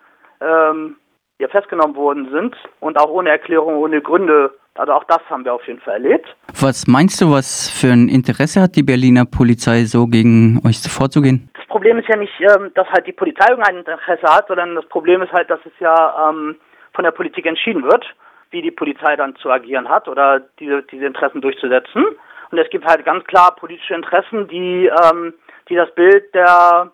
ähm, 0.40 0.97
ja, 1.38 1.49
festgenommen 1.49 1.97
worden 1.97 2.28
sind 2.30 2.54
und 2.80 2.99
auch 2.99 3.11
ohne 3.11 3.30
Erklärung, 3.30 3.76
ohne 3.76 4.00
Gründe. 4.00 4.54
Also 4.75 4.92
auch 4.92 5.04
das 5.04 5.20
haben 5.28 5.44
wir 5.44 5.54
auf 5.54 5.66
jeden 5.66 5.80
Fall 5.80 5.94
erlebt. 5.94 6.28
Was 6.61 6.87
meinst 6.87 7.20
du, 7.20 7.32
was 7.32 7.68
für 7.68 7.88
ein 7.88 8.09
Interesse 8.09 8.62
hat 8.62 8.76
die 8.76 8.82
Berliner 8.82 9.25
Polizei 9.25 9.85
so 9.85 10.06
gegen 10.06 10.61
euch 10.64 10.78
vorzugehen? 10.88 11.50
Das 11.54 11.66
Problem 11.66 11.99
ist 11.99 12.09
ja 12.09 12.16
nicht, 12.16 12.32
ähm, 12.40 12.70
dass 12.75 12.88
halt 12.88 13.06
die 13.06 13.12
Polizei 13.12 13.47
irgendein 13.49 13.78
Interesse 13.78 14.26
hat, 14.26 14.47
sondern 14.49 14.75
das 14.76 14.87
Problem 14.87 15.23
ist 15.23 15.32
halt, 15.32 15.50
dass 15.50 15.61
es 15.64 15.73
ja 15.80 16.30
ähm, 16.30 16.56
von 16.94 17.04
der 17.04 17.11
Politik 17.11 17.47
entschieden 17.47 17.82
wird, 17.82 18.04
wie 18.50 18.62
die 18.62 18.70
Polizei 18.70 19.16
dann 19.16 19.35
zu 19.37 19.50
agieren 19.50 19.88
hat 19.88 20.09
oder 20.09 20.40
diese, 20.59 20.82
diese 20.85 21.06
Interessen 21.06 21.40
durchzusetzen. 21.40 22.04
Und 22.50 22.59
es 22.59 22.69
gibt 22.71 22.87
halt 22.87 23.04
ganz 23.04 23.25
klar 23.25 23.54
politische 23.57 23.95
Interessen, 23.95 24.49
die, 24.49 24.87
ähm, 24.87 25.35
die 25.69 25.76
das 25.76 25.95
Bild 25.95 26.35
der, 26.35 26.90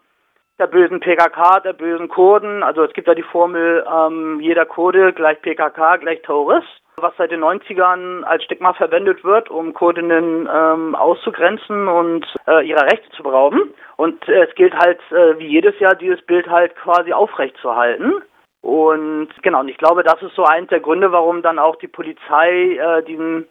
der 0.59 0.67
bösen 0.67 1.01
PKK, 1.01 1.61
der 1.61 1.73
bösen 1.73 2.09
Kurden. 2.09 2.63
Also 2.63 2.83
es 2.83 2.93
gibt 2.93 3.09
ja 3.09 3.15
die 3.15 3.23
Formel, 3.23 3.85
ähm, 3.91 4.41
jeder 4.41 4.67
Kurde 4.67 5.13
gleich 5.13 5.41
PKK 5.41 5.97
gleich 5.97 6.21
Terrorist, 6.23 6.69
was 6.97 7.15
seit 7.17 7.31
den 7.31 7.43
90ern 7.43 8.23
als 8.25 8.45
Stigma 8.45 8.75
verwendet 8.75 9.25
wird, 9.25 9.51
um 9.51 9.73
Kurdinnen 9.73 10.49
ähm, 10.53 10.95
auszugrenzen 10.95 11.89
und 11.89 12.27
äh, 12.47 12.67
ihrer 12.67 12.85
Rechte 12.85 13.09
zu 13.11 13.23
berauben. 13.23 13.73
Und 13.97 14.29
äh, 14.29 14.45
es 14.45 14.55
gilt 14.55 14.75
halt 14.75 15.01
äh, 15.11 15.39
wie 15.39 15.47
jedes 15.47 15.79
Jahr 15.79 15.95
dieses 15.95 16.21
Bild 16.23 16.49
halt 16.49 16.75
quasi 16.77 17.13
aufrechtzuerhalten. 17.13 18.23
Und 18.67 19.29
genau, 19.43 19.61
und 19.61 19.69
ich 19.69 19.79
glaube, 19.79 20.03
das 20.03 20.21
ist 20.23 20.35
so 20.35 20.45
eins 20.45 20.69
der 20.71 20.81
Gründe, 20.81 21.13
warum 21.13 21.41
dann 21.41 21.59
auch 21.61 21.77
die 21.77 21.87
Polizei 21.87 22.77
äh, 22.77 23.03
diesen, 23.05 23.47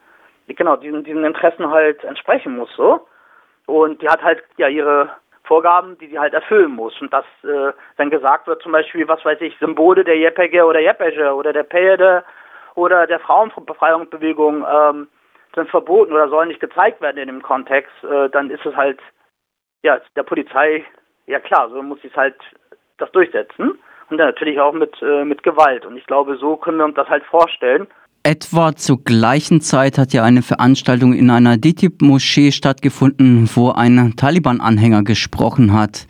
genau, 0.48 0.76
diesen, 0.76 1.04
diesen 1.04 1.26
Interessen 1.26 1.70
halt 1.72 2.04
entsprechen 2.04 2.58
muss, 2.58 2.70
so. 2.76 3.08
Und 3.66 4.02
die 4.02 4.10
hat 4.10 4.24
halt 4.24 4.44
ja 4.58 4.68
ihre 4.68 5.10
Vorgaben, 5.46 5.98
die 5.98 6.08
sie 6.08 6.20
halt 6.20 6.34
erfüllen 6.34 6.72
muss. 6.72 7.00
Und 7.02 7.12
dass 7.14 7.26
äh, 7.44 7.72
dann 7.98 8.10
gesagt 8.10 8.48
wird, 8.48 8.62
zum 8.62 8.72
Beispiel, 8.72 9.08
was 9.08 9.24
weiß 9.24 9.42
ich, 9.42 9.58
Symbole 9.58 10.04
der 10.04 10.18
JPG 10.18 10.62
oder 10.62 10.80
JPG 10.80 11.30
oder 11.30 11.54
der 11.54 11.64
Payede 11.64 12.24
oder 12.76 13.08
der 13.08 13.20
Frauenbefreiungsbewegung 13.20 14.66
ähm, 14.70 15.08
sind 15.54 15.70
verboten 15.70 16.14
oder 16.14 16.30
sollen 16.30 16.50
nicht 16.50 16.60
gezeigt 16.60 17.02
werden 17.02 17.18
in 17.18 17.28
dem 17.28 17.42
Kontext, 17.42 17.92
äh, 18.04 18.30
dann 18.30 18.50
ist 18.50 18.66
es 18.66 18.76
halt, 18.76 19.00
ja, 19.84 20.00
der 20.16 20.24
Polizei, 20.24 20.86
ja 21.28 21.40
klar, 21.40 21.70
so 21.70 21.82
muss 21.82 22.02
sie 22.02 22.10
es 22.10 22.16
halt 22.16 22.36
das 22.98 23.12
durchsetzen. 23.12 23.80
Und 24.10 24.18
dann 24.18 24.28
natürlich 24.28 24.60
auch 24.60 24.74
mit, 24.74 25.02
äh, 25.02 25.26
mit 25.26 25.42
Gewalt. 25.42 25.86
Und 25.86 25.98
ich 25.98 26.06
glaube, 26.06 26.38
so 26.38 26.58
können 26.58 26.78
wir 26.78 26.86
uns 26.86 26.96
das 26.96 27.10
halt 27.10 27.24
vorstellen. 27.26 27.88
Etwa 28.26 28.76
zur 28.76 29.04
gleichen 29.04 29.62
Zeit 29.62 30.00
hat 30.00 30.12
ja 30.12 30.24
eine 30.24 30.42
Veranstaltung 30.42 31.14
in 31.14 31.30
einer 31.30 31.58
DITIB-Moschee 31.58 32.52
stattgefunden, 32.52 33.48
wo 33.54 33.70
ein 33.70 34.16
Taliban-Anhänger 34.18 35.04
gesprochen 35.04 35.80
hat. 35.80 36.08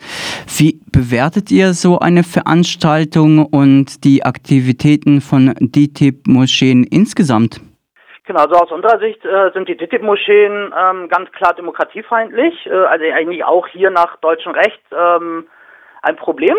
Wie 0.47 0.79
bewertet 0.93 1.51
ihr 1.51 1.73
so 1.73 1.99
eine 1.99 2.23
Veranstaltung 2.23 3.45
und 3.45 4.05
die 4.05 4.23
Aktivitäten 4.23 5.19
von 5.19 5.55
DITIB-Moscheen 5.59 6.85
insgesamt? 6.85 7.59
Genau, 8.23 8.43
also 8.43 8.55
aus 8.63 8.71
unserer 8.71 8.97
Sicht 8.99 9.25
äh, 9.25 9.51
sind 9.51 9.67
die 9.67 9.75
DITIB-Moscheen 9.75 10.71
ähm, 10.71 11.09
ganz 11.09 11.29
klar 11.33 11.53
demokratiefeindlich, 11.53 12.65
äh, 12.65 12.71
also 12.71 13.03
eigentlich 13.13 13.43
auch 13.43 13.67
hier 13.67 13.89
nach 13.89 14.15
deutschem 14.21 14.53
Recht 14.53 14.81
ähm, 14.93 15.47
ein 16.01 16.15
Problem, 16.15 16.55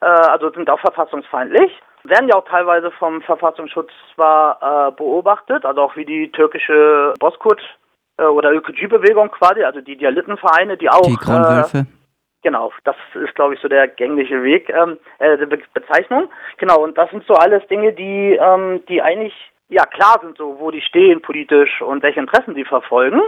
äh, 0.00 0.04
also 0.06 0.52
sind 0.52 0.70
auch 0.70 0.78
verfassungsfeindlich 0.78 1.72
werden 2.04 2.28
ja 2.28 2.36
auch 2.36 2.44
teilweise 2.44 2.90
vom 2.92 3.22
Verfassungsschutz 3.22 3.90
zwar 4.14 4.88
äh, 4.88 4.92
beobachtet, 4.92 5.64
also 5.64 5.82
auch 5.82 5.96
wie 5.96 6.04
die 6.04 6.30
türkische 6.30 7.14
Boskut 7.18 7.60
äh, 8.18 8.24
oder 8.24 8.52
ÖKG-Bewegung 8.52 9.30
quasi, 9.30 9.64
also 9.64 9.80
die 9.80 9.96
Dialitenvereine, 9.96 10.76
die 10.76 10.90
auch 10.90 11.02
die 11.02 11.16
Grundwölfe. 11.16 11.78
Äh, 11.78 11.84
Genau, 12.44 12.74
das 12.84 12.94
ist, 13.14 13.34
glaube 13.34 13.54
ich, 13.54 13.60
so 13.60 13.68
der 13.68 13.88
gängliche 13.88 14.42
Weg, 14.42 14.68
ähm, 14.68 14.98
äh, 15.18 15.38
Be 15.46 15.60
Bezeichnung. 15.72 16.28
Genau, 16.58 16.84
und 16.84 16.98
das 16.98 17.08
sind 17.08 17.24
so 17.26 17.32
alles 17.32 17.66
Dinge, 17.68 17.94
die, 17.94 18.38
ähm, 18.38 18.84
die 18.86 19.00
eigentlich, 19.00 19.32
ja, 19.70 19.86
klar 19.86 20.18
sind, 20.20 20.36
so, 20.36 20.60
wo 20.60 20.70
die 20.70 20.82
stehen 20.82 21.22
politisch 21.22 21.80
und 21.80 22.02
welche 22.02 22.20
Interessen 22.20 22.54
sie 22.54 22.66
verfolgen. 22.66 23.22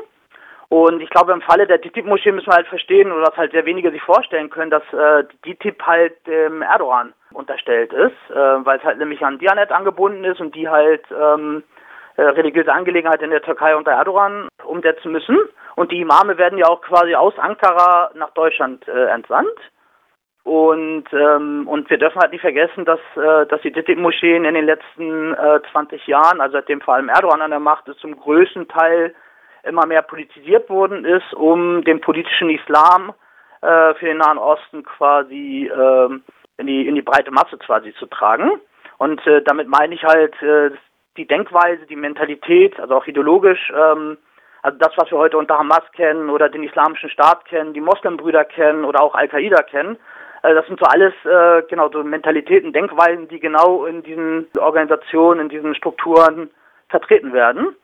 Und 0.69 1.01
ich 1.01 1.11
glaube, 1.11 1.33
im 1.33 1.43
Falle 1.43 1.67
der 1.67 1.79
DITIB-Moschee 1.79 2.33
müssen 2.33 2.49
wir 2.49 2.57
halt 2.57 2.67
verstehen, 2.67 3.13
oder 3.13 3.29
was 3.29 3.37
halt 3.37 3.53
sehr 3.53 3.67
wenige 3.67 3.91
sich 3.93 4.03
vorstellen 4.03 4.51
können, 4.51 4.71
dass 4.71 4.83
äh, 4.93 5.25
die 5.45 5.55
DITIB 5.55 5.83
halt 5.83 6.27
dem 6.27 6.63
Erdogan 6.63 7.13
unterstellt 7.33 7.93
ist, 7.93 8.31
äh, 8.31 8.35
weil 8.35 8.79
es 8.79 8.85
halt 8.85 8.99
nämlich 8.99 9.25
an 9.25 9.39
Dianet 9.39 9.71
angebunden 9.71 10.25
ist 10.25 10.41
und 10.41 10.55
die 10.57 10.69
halt 10.69 11.05
ähm, 11.13 11.63
äh, 12.17 12.23
religiöse 12.23 12.73
Angelegenheiten 12.73 13.25
in 13.25 13.31
der 13.31 13.43
Türkei 13.43 13.77
unter 13.77 13.93
Erdogan 13.93 14.49
umsetzen 14.65 15.13
müssen. 15.13 15.39
Und 15.77 15.93
die 15.93 16.01
Imame 16.01 16.39
werden 16.39 16.59
ja 16.59 16.67
auch 16.67 16.81
quasi 16.81 17.15
aus 17.15 17.39
Ankara 17.39 18.11
nach 18.15 18.31
Deutschland 18.31 18.89
äh, 18.89 19.07
entsandt. 19.07 19.59
Und, 20.43 21.05
ähm, 21.13 21.67
und 21.69 21.91
wir 21.91 21.99
dürfen 21.99 22.21
halt 22.21 22.31
nicht 22.33 22.41
vergessen, 22.41 22.85
dass, 22.85 23.01
äh, 23.17 23.47
dass 23.47 23.61
die 23.63 23.73
DITIB-Moscheen 23.73 24.45
in 24.45 24.55
den 24.55 24.65
letzten 24.65 25.35
äh, 25.35 25.61
20 25.73 26.07
Jahren, 26.07 26.41
also 26.41 26.55
seitdem 26.55 26.81
vor 26.81 26.95
allem 26.95 27.09
Erdogan 27.09 27.43
an 27.43 27.51
der 27.51 27.61
Macht 27.61 27.89
ist, 27.89 27.99
zum 28.01 28.17
größten 28.17 28.69
Teil 28.69 29.15
immer 29.67 29.87
mehr 29.87 30.03
politisiert 30.03 30.69
worden 30.71 31.05
ist, 31.05 31.35
um 31.35 31.85
den 31.85 32.01
politischen 32.01 32.51
Islam 32.51 33.13
äh, 33.63 33.95
für 33.95 34.07
den 34.07 34.19
Nahen 34.19 34.39
Osten 34.39 34.85
quasi 34.85 35.71
äh, 35.73 36.09
in, 36.59 36.67
die, 36.67 36.87
in 36.87 36.95
die 36.95 37.03
breite 37.03 37.31
Masse 37.31 37.59
quasi 37.59 37.95
zu 37.95 38.07
tragen. 38.07 38.51
Und 38.99 39.27
äh, 39.27 39.43
damit 39.43 39.69
meine 39.69 39.95
ich 39.95 40.05
halt 40.05 40.41
äh, 40.43 40.71
die 41.17 41.27
Denkweise, 41.27 41.87
die 41.87 41.97
Mentalität, 41.97 42.79
also 42.81 42.95
auch 42.95 43.07
ideologisch, 43.07 43.73
ähm, 43.75 44.19
also 44.63 44.79
das, 44.79 44.91
was 44.97 45.11
wir 45.11 45.19
heute 45.19 45.39
unter 45.39 45.59
Hamas 45.59 45.83
kennen 45.95 46.31
oder 46.31 46.49
den 46.49 46.65
Islamischen 46.65 47.11
Staat 47.11 47.45
kennen, 47.45 47.75
die 47.75 47.81
Moslembrüder 47.81 48.45
kennen 48.45 48.85
oder 48.85 49.03
auch 49.03 49.15
Al-Qaida 49.15 49.63
kennen, 49.63 49.97
äh, 50.43 50.55
das 50.55 50.67
sind 50.67 50.79
so 50.79 50.87
alles 50.87 51.13
äh, 51.25 51.63
genau 51.69 51.89
so 51.91 52.03
Mentalitäten, 52.03 52.73
Denkweisen, 52.73 53.29
die 53.29 53.41
genau 53.41 53.85
in 53.87 54.03
diesen 54.03 54.47
Organisationen, 54.59 55.41
in 55.41 55.49
diesen 55.49 55.75
Strukturen 55.75 56.51
vertreten 56.89 57.33
werden. 57.33 57.77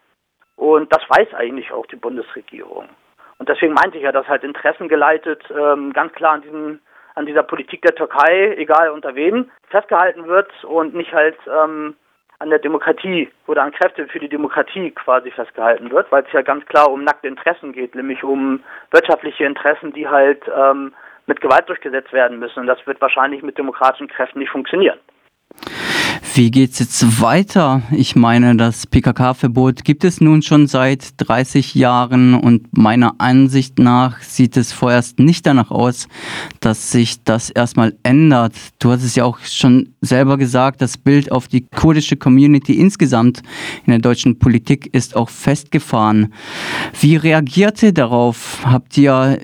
Und 0.63 0.93
das 0.93 1.03
weiß 1.09 1.35
eigentlich 1.35 1.73
auch 1.73 1.87
die 1.87 1.97
Bundesregierung. 1.97 2.89
Und 3.39 3.49
deswegen 3.49 3.73
meinte 3.73 3.97
ich 3.97 4.05
ja, 4.05 4.13
dass 4.13 4.29
halt 4.29 4.45
interessengeleitet 4.45 5.43
ähm, 5.51 5.93
ganz 5.93 6.13
klar 6.13 6.35
an 6.35 6.43
diesem 6.43 6.79
an 7.17 7.27
dieser 7.27 7.43
Politik 7.43 7.83
der 7.83 7.97
Türkei, 7.97 8.55
egal 8.57 8.91
unter 8.91 9.17
wem, 9.17 9.51
festgehalten 9.69 10.29
wird 10.29 10.51
und 10.63 10.95
nicht 10.95 11.13
halt 11.13 11.37
ähm, 11.47 11.97
an 12.39 12.51
der 12.51 12.61
Demokratie 12.61 13.29
oder 13.49 13.65
an 13.65 13.73
Kräfte 13.73 14.07
für 14.07 14.21
die 14.21 14.29
Demokratie 14.29 14.93
quasi 14.93 15.33
festgehalten 15.33 15.91
wird, 15.91 16.11
weil 16.13 16.23
es 16.23 16.33
ja 16.33 16.43
ganz 16.43 16.65
klar 16.67 16.91
um 16.93 17.03
nackte 17.03 17.27
Interessen 17.27 17.73
geht, 17.73 17.97
nämlich 17.97 18.23
um 18.23 18.63
wirtschaftliche 18.93 19.45
Interessen, 19.45 19.93
die 19.93 20.09
halt 20.09 20.45
ähm, 20.57 20.95
mit 21.27 21.41
Gewalt 21.41 21.69
durchgesetzt 21.69 22.13
werden 22.13 22.39
müssen. 22.39 22.61
Und 22.61 22.67
das 22.69 22.87
wird 22.87 23.01
wahrscheinlich 23.01 23.43
mit 23.43 23.59
demokratischen 23.59 24.09
Kräften 24.09 24.39
nicht 24.39 24.53
funktionieren. 24.53 25.01
Wie 26.35 26.51
geht's 26.51 26.79
jetzt 26.79 27.21
weiter? 27.21 27.83
Ich 27.91 28.17
meine, 28.17 28.57
das 28.57 28.87
PKK-Verbot 28.87 29.85
gibt 29.85 30.03
es 30.03 30.23
nun 30.23 30.41
schon 30.41 30.67
seit 30.67 31.09
30 31.19 31.75
Jahren 31.75 32.33
und 32.33 32.75
meiner 32.75 33.17
Ansicht 33.19 33.79
nach 33.79 34.19
sieht 34.23 34.57
es 34.57 34.73
vorerst 34.73 35.19
nicht 35.19 35.45
danach 35.45 35.71
aus, 35.71 36.09
dass 36.61 36.91
sich 36.91 37.23
das 37.23 37.51
erstmal 37.51 37.95
ändert. 38.03 38.55
Du 38.79 38.91
hast 38.91 39.03
es 39.03 39.15
ja 39.15 39.25
auch 39.25 39.41
schon 39.41 39.91
selber 40.01 40.39
gesagt, 40.39 40.81
das 40.81 40.97
Bild 40.97 41.31
auf 41.31 41.49
die 41.49 41.67
kurdische 41.67 42.17
Community 42.17 42.79
insgesamt 42.79 43.43
in 43.85 43.91
der 43.91 43.99
deutschen 43.99 44.39
Politik 44.39 44.89
ist 44.95 45.15
auch 45.15 45.29
festgefahren. 45.29 46.33
Wie 46.99 47.17
reagiert 47.17 47.83
ihr 47.83 47.93
darauf? 47.93 48.61
Habt 48.65 48.97
ihr 48.97 49.39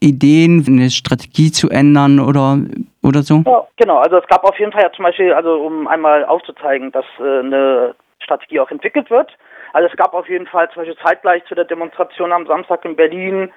Ideen, 0.00 0.64
eine 0.66 0.90
Strategie 0.90 1.52
zu 1.52 1.68
ändern 1.68 2.20
oder 2.20 2.62
oder 3.06 3.22
so? 3.22 3.42
Ja, 3.46 3.66
genau. 3.76 3.98
Also 3.98 4.18
es 4.18 4.26
gab 4.26 4.44
auf 4.44 4.58
jeden 4.58 4.72
Fall 4.72 4.82
ja 4.82 4.92
zum 4.92 5.04
Beispiel, 5.04 5.32
also 5.32 5.54
um 5.54 5.86
einmal 5.88 6.24
aufzuzeigen, 6.24 6.92
dass 6.92 7.04
äh, 7.18 7.40
eine 7.40 7.94
Strategie 8.20 8.60
auch 8.60 8.70
entwickelt 8.70 9.10
wird. 9.10 9.30
Also 9.72 9.88
es 9.88 9.96
gab 9.96 10.14
auf 10.14 10.28
jeden 10.28 10.46
Fall 10.46 10.68
zum 10.70 10.82
Beispiel 10.82 10.98
zeitgleich 11.04 11.44
zu 11.44 11.54
der 11.54 11.64
Demonstration 11.64 12.32
am 12.32 12.46
Samstag 12.46 12.84
in 12.84 12.96
Berlin 12.96 13.52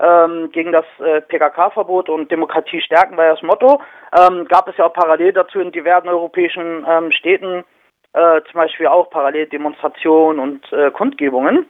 ähm, 0.00 0.50
gegen 0.52 0.72
das 0.72 0.84
äh, 0.98 1.20
PKK-Verbot 1.20 2.08
und 2.08 2.30
Demokratie 2.30 2.80
stärken 2.80 3.16
war 3.16 3.28
das 3.28 3.42
Motto. 3.42 3.80
Ähm, 4.18 4.46
gab 4.48 4.68
es 4.68 4.76
ja 4.76 4.86
auch 4.86 4.92
parallel 4.92 5.32
dazu 5.32 5.60
in 5.60 5.72
diversen 5.72 6.08
europäischen 6.08 6.86
ähm, 6.88 7.12
Städten 7.12 7.64
äh, 8.12 8.40
zum 8.50 8.54
Beispiel 8.54 8.86
auch 8.86 9.10
parallel 9.10 9.46
Demonstrationen 9.46 10.40
und 10.40 10.72
äh, 10.72 10.90
Kundgebungen 10.90 11.66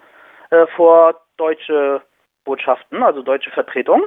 äh, 0.51 0.67
vor 0.77 1.21
deutsche 1.37 2.03
Botschaften, 2.45 3.03
also 3.03 3.23
deutsche 3.23 3.51
Vertretungen 3.51 4.05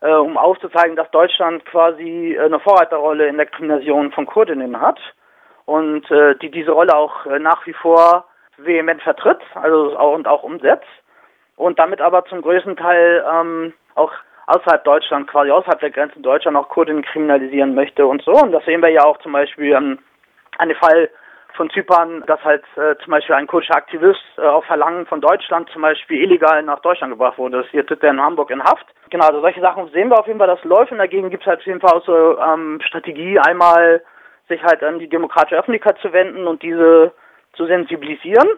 äh, 0.00 0.12
um 0.12 0.36
aufzuzeigen, 0.36 0.96
dass 0.96 1.10
Deutschland 1.10 1.64
quasi 1.66 2.34
äh, 2.34 2.40
eine 2.40 2.60
Vorreiterrolle 2.60 3.28
in 3.28 3.36
der 3.36 3.46
Kriminalisierung 3.46 4.12
von 4.12 4.26
Kurdinnen 4.26 4.80
hat 4.80 4.98
und 5.66 6.10
äh, 6.10 6.36
die 6.36 6.50
diese 6.50 6.72
Rolle 6.72 6.96
auch 6.96 7.26
äh, 7.26 7.38
nach 7.38 7.66
wie 7.66 7.72
vor 7.72 8.24
vehement 8.56 9.02
vertritt, 9.02 9.40
also 9.54 9.96
auch 9.98 10.14
und 10.14 10.26
auch 10.26 10.42
umsetzt 10.42 10.86
und 11.56 11.78
damit 11.78 12.00
aber 12.00 12.24
zum 12.26 12.42
größten 12.42 12.76
Teil 12.76 13.24
ähm, 13.30 13.72
auch 13.94 14.12
außerhalb 14.46 14.82
Deutschland, 14.84 15.28
quasi 15.28 15.50
außerhalb 15.50 15.80
der 15.80 15.90
Grenzen 15.90 16.22
Deutschland 16.22 16.56
auch 16.56 16.68
Kurdinnen 16.68 17.02
kriminalisieren 17.02 17.74
möchte 17.74 18.06
und 18.06 18.22
so. 18.22 18.32
Und 18.32 18.52
das 18.52 18.64
sehen 18.64 18.80
wir 18.80 18.88
ja 18.88 19.04
auch 19.04 19.18
zum 19.18 19.32
Beispiel 19.32 19.72
ähm, 19.72 19.98
an 20.58 20.68
dem 20.68 20.78
Fall 20.78 21.10
von 21.54 21.70
Zypern, 21.70 22.22
dass 22.26 22.42
halt 22.44 22.64
äh, 22.76 22.96
zum 23.02 23.10
Beispiel 23.10 23.34
ein 23.34 23.46
kurdischer 23.46 23.76
Aktivist 23.76 24.20
äh, 24.36 24.42
auf 24.42 24.64
Verlangen 24.64 25.06
von 25.06 25.20
Deutschland 25.20 25.68
zum 25.70 25.82
Beispiel 25.82 26.22
illegal 26.22 26.62
nach 26.62 26.80
Deutschland 26.80 27.12
gebracht 27.12 27.38
wurde. 27.38 27.62
Das 27.62 27.70
hier 27.70 27.84
sitzt 27.88 28.02
er 28.02 28.10
in 28.10 28.20
Hamburg 28.20 28.50
in 28.50 28.62
Haft. 28.62 28.86
Genau, 29.10 29.26
also 29.26 29.40
solche 29.40 29.60
Sachen 29.60 29.88
sehen 29.88 30.08
wir 30.08 30.18
auf 30.18 30.26
jeden 30.26 30.38
Fall, 30.38 30.48
das 30.48 30.62
läuft 30.64 30.92
und 30.92 30.98
dagegen 30.98 31.30
gibt 31.30 31.42
es 31.42 31.46
halt 31.48 31.60
auf 31.60 31.66
jeden 31.66 31.80
Fall 31.80 31.92
auch 31.92 32.04
so 32.04 32.38
ähm, 32.38 32.80
Strategie, 32.82 33.38
einmal 33.38 34.02
sich 34.48 34.62
halt 34.62 34.82
an 34.82 34.98
die 34.98 35.08
demokratische 35.08 35.58
Öffentlichkeit 35.58 35.98
zu 35.98 36.12
wenden 36.12 36.46
und 36.46 36.62
diese 36.62 37.12
zu 37.54 37.66
sensibilisieren. 37.66 38.48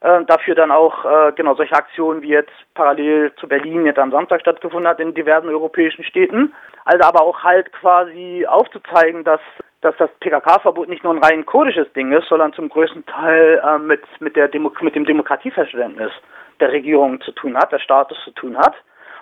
Äh, 0.00 0.24
dafür 0.26 0.54
dann 0.54 0.70
auch 0.70 1.04
äh, 1.04 1.32
genau 1.32 1.54
solche 1.54 1.74
Aktionen 1.74 2.20
wie 2.20 2.28
jetzt 2.28 2.52
parallel 2.74 3.32
zu 3.36 3.48
Berlin 3.48 3.86
jetzt 3.86 3.98
am 3.98 4.10
Samstag 4.10 4.42
stattgefunden 4.42 4.86
hat 4.86 5.00
in 5.00 5.14
diversen 5.14 5.48
europäischen 5.48 6.04
Städten. 6.04 6.54
Also 6.84 7.08
aber 7.08 7.22
auch 7.22 7.42
halt 7.42 7.72
quasi 7.72 8.46
aufzuzeigen, 8.46 9.24
dass 9.24 9.40
dass 9.86 9.96
das 9.98 10.10
PKK-Verbot 10.20 10.88
nicht 10.88 11.04
nur 11.04 11.14
ein 11.14 11.22
rein 11.22 11.46
kurdisches 11.46 11.90
Ding 11.92 12.12
ist, 12.12 12.28
sondern 12.28 12.52
zum 12.52 12.68
größten 12.68 13.06
Teil 13.06 13.62
äh, 13.64 13.78
mit, 13.78 14.02
mit, 14.20 14.34
der 14.34 14.48
Demo 14.48 14.72
mit 14.80 14.96
dem 14.96 15.04
Demokratieverständnis 15.04 16.10
der 16.58 16.72
Regierung 16.72 17.20
zu 17.20 17.30
tun 17.32 17.56
hat, 17.56 17.70
des 17.72 17.82
Staates 17.82 18.18
zu 18.24 18.32
tun 18.32 18.58
hat. 18.58 18.74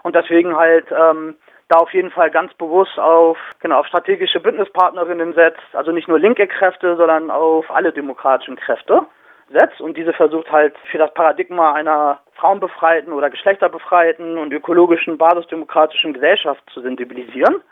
Und 0.03 0.17
deswegen 0.17 0.57
halt 0.57 0.87
ähm, 0.91 1.37
da 1.69 1.77
auf 1.77 1.93
jeden 1.93 2.11
Fall 2.11 2.31
ganz 2.31 2.55
bewusst 2.55 2.99
auf, 2.99 3.37
genau, 3.61 3.81
auf 3.81 3.87
strategische 3.87 4.41
Bündnispartnerinnen 4.41 5.35
setzt, 5.35 5.63
also 5.75 5.93
nicht 5.93 6.09
nur 6.09 6.19
linke 6.19 6.47
Kräfte, 6.47 6.97
sondern 6.97 7.31
auf 7.31 7.71
alle 7.71 7.93
demokratischen 7.93 8.57
Kräfte 8.57 9.03
setzt 9.51 9.81
und 9.83 9.97
diese 9.97 10.15
versucht 10.15 10.51
halt 10.51 10.75
für 10.91 10.99
das 10.99 11.13
Paradigma 11.13 11.73
einer 11.75 12.21
frauenbefreiten 12.35 13.13
oder 13.13 13.29
geschlechterbefreiten 13.29 14.39
und 14.39 14.53
ökologischen 14.53 15.19
basisdemokratischen 15.19 16.15
Gesellschaft 16.15 16.63
zu 16.73 16.81
sensibilisieren, 16.81 17.63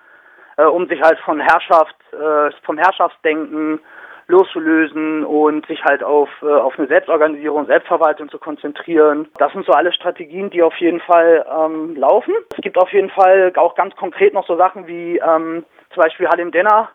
äh, 0.57 0.65
um 0.65 0.87
sich 0.89 1.01
halt 1.01 1.19
von 1.21 1.41
Herrschaft, 1.41 1.97
äh, 2.13 2.51
vom 2.65 2.79
Herrschaftsdenken 2.79 3.81
loszulösen 4.29 5.25
und 5.25 5.67
sich 5.67 5.83
halt 5.85 6.03
auf, 6.03 6.29
äh, 6.43 6.47
auf 6.47 6.79
eine 6.79 6.89
Selbstorganisierung, 6.89 7.67
Selbstverwaltung 7.67 8.29
zu 8.31 8.39
konzentrieren. 8.39 9.29
Das 9.39 9.53
sind 9.53 9.67
so 9.67 9.73
alle 9.73 9.93
Strategien, 9.93 10.51
die 10.51 10.63
auf 10.63 10.77
jeden 10.77 11.01
Fall 11.01 11.45
ähm, 11.51 11.97
laufen. 11.97 12.35
Es 12.57 12.63
gibt 12.63 12.79
auf 12.79 12.93
jeden 12.93 13.11
Fall 13.11 13.53
auch 13.57 13.75
ganz 13.75 13.95
konkret 13.97 14.33
noch 14.33 14.47
so 14.47 14.57
Sachen 14.57 14.87
wie 14.87 15.19
ähm, 15.19 15.65
zum 15.93 16.03
Beispiel 16.03 16.29
Halim 16.29 16.51
Denner. 16.51 16.91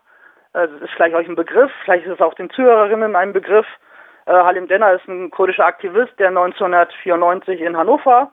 Äh, 0.52 0.68
das 0.68 0.82
ist 0.82 0.90
vielleicht 0.96 1.14
euch 1.14 1.28
ein 1.28 1.36
Begriff, 1.36 1.70
vielleicht 1.84 2.06
ist 2.06 2.14
es 2.14 2.20
auch 2.20 2.34
den 2.34 2.50
Zuhörerinnen 2.50 3.14
ein 3.14 3.32
Begriff. 3.32 3.66
Äh, 4.26 4.32
Halim 4.32 4.66
Denner 4.66 4.92
ist 4.92 5.06
ein 5.06 5.30
kurdischer 5.30 5.66
Aktivist, 5.66 6.18
der 6.18 6.28
1994 6.28 7.60
in 7.60 7.76
Hannover 7.76 8.32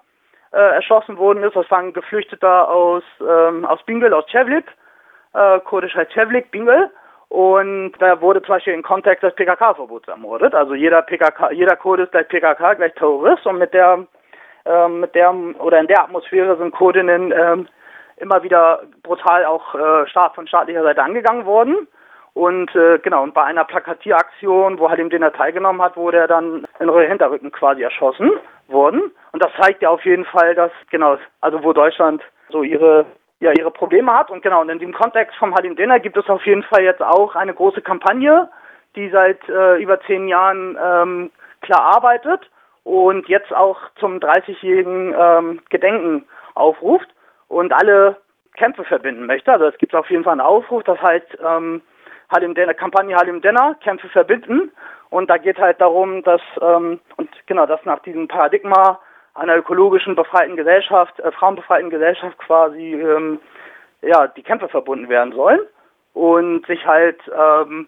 äh, 0.52 0.58
erschossen 0.58 1.18
worden 1.18 1.44
ist. 1.44 1.56
Das 1.56 1.70
war 1.70 1.80
ein 1.80 1.94
Geflüchteter 1.94 2.70
aus, 2.70 3.04
ähm, 3.22 3.66
aus 3.66 3.84
Bingel, 3.84 4.14
aus 4.14 4.26
Cevlik. 4.32 4.66
Äh, 5.36 5.60
kurdisch 5.62 5.96
heißt 5.96 6.12
Cevlik, 6.14 6.52
Bingel. 6.52 6.90
Und 7.30 7.94
da 8.00 8.22
wurde 8.22 8.42
zum 8.42 8.56
Beispiel 8.56 8.74
im 8.74 8.84
Kontext 8.84 9.24
des 9.24 9.36
PKK-Verbots 9.36 10.08
ermordet. 10.08 10.54
Also 10.54 10.74
jeder 10.74 11.02
PKK, 11.02 11.52
jeder 11.52 11.76
Kurde 11.76 12.04
ist 12.04 12.12
gleich 12.12 12.28
PKK, 12.28 12.76
gleich 12.76 12.94
Terrorist. 12.94 13.46
Und 13.46 13.58
mit 13.58 13.74
der, 13.74 14.06
ähm, 14.66 15.02
mit 15.02 15.16
der 15.16 15.34
oder 15.60 15.80
in 15.80 15.88
der 15.88 16.04
Atmosphäre 16.04 16.56
sind 16.58 16.72
Kurdinnen 16.72 17.34
ähm, 17.34 17.68
immer 18.18 18.44
wieder 18.44 18.84
brutal 19.04 19.46
auch 19.46 19.76
äh, 19.76 20.08
Staat 20.08 20.36
von 20.36 20.48
staatlicher 20.48 20.84
Seite 20.84 21.04
angegangen 21.04 21.46
worden. 21.46 21.88
Und 22.34 22.74
äh, 22.76 23.00
genau, 23.00 23.24
und 23.24 23.34
bei 23.34 23.44
einer 23.44 23.64
Plakatieraktion, 23.66 24.78
wo 24.80 24.90
halt 24.90 25.00
ihm 25.00 25.10
den 25.10 25.22
teilgenommen 25.22 25.82
hat, 25.82 25.98
wurde 25.98 26.18
er 26.18 26.28
dann 26.28 26.66
in 26.80 26.88
den 26.88 27.08
Hinterrücken 27.08 27.52
quasi 27.52 27.82
erschossen 27.82 28.32
worden. 28.68 29.12
Und 29.32 29.44
das 29.44 29.52
zeigt 29.60 29.82
ja 29.82 29.90
auf 29.90 30.04
jeden 30.06 30.26
Fall, 30.26 30.54
dass, 30.54 30.72
genau, 30.90 31.18
also 31.42 31.64
wo 31.64 31.74
Deutschland 31.74 32.22
so 32.50 32.62
ihre 32.62 33.06
ja, 33.40 33.52
ihre 33.52 33.72
Probleme 33.72 34.14
hat. 34.14 34.32
Und 34.32 34.42
genau, 34.42 34.62
und 34.62 34.70
in 34.70 34.80
dem 34.80 34.94
Kontext 34.94 35.36
vom 35.38 35.54
Halim 35.54 35.76
Dinner 35.76 36.00
gibt 36.00 36.18
es 36.18 36.30
auf 36.30 36.46
jeden 36.46 36.64
Fall 36.64 36.84
jetzt 36.84 37.02
auch 37.02 37.36
eine 37.36 37.54
große 37.54 37.82
Kampagne, 37.82 38.50
die 38.96 39.10
seit 39.10 39.48
äh, 39.50 39.82
über 39.82 40.00
zehn 40.02 40.28
Jahren 40.28 40.78
ähm, 40.82 41.32
klar 41.62 41.82
arbeitet 41.96 42.50
und 42.84 43.28
jetzt 43.28 43.54
auch 43.54 43.78
zum 44.00 44.20
30-jährigen 44.20 45.14
ähm, 45.18 45.62
Gedenken 45.70 46.26
aufruft 46.54 47.08
und 47.48 47.74
alle 47.74 48.18
Kämpfe 48.56 48.84
verbinden 48.86 49.26
möchte. 49.26 49.52
Also 49.52 49.66
es 49.66 49.78
gibt 49.78 49.94
auf 49.96 50.10
jeden 50.10 50.24
Fall 50.24 50.34
einen 50.34 50.42
Aufruf, 50.42 50.84
das 50.84 51.02
heißt 51.02 51.38
ähm, 51.44 51.82
Halim 52.34 52.56
Denner, 52.56 52.74
Kampagne 52.74 53.16
Halim 53.16 53.42
Denner, 53.42 53.76
Kämpfe 53.84 54.08
verbinden. 54.10 54.72
Und 55.10 55.30
da 55.30 55.38
geht 55.38 55.60
halt 55.60 55.80
darum, 55.82 56.24
dass 56.24 56.42
ähm, 56.62 57.00
und 57.18 57.30
genau, 57.48 57.66
dass 57.66 57.84
nach 57.86 58.00
diesem 58.00 58.28
Paradigma 58.28 59.00
einer 59.36 59.58
ökologischen 59.58 60.16
befreiten 60.16 60.56
Gesellschaft, 60.56 61.20
äh, 61.20 61.32
frauenbefreiten 61.32 61.90
Gesellschaft 61.90 62.38
quasi 62.40 62.94
ähm, 62.94 63.40
ja 64.02 64.28
die 64.28 64.44
Kämpfe 64.44 64.70
verbunden 64.70 65.10
werden 65.10 65.34
sollen 65.34 65.60
und 66.14 66.66
sich 66.66 66.86
halt 66.86 67.20
ähm, 67.28 67.88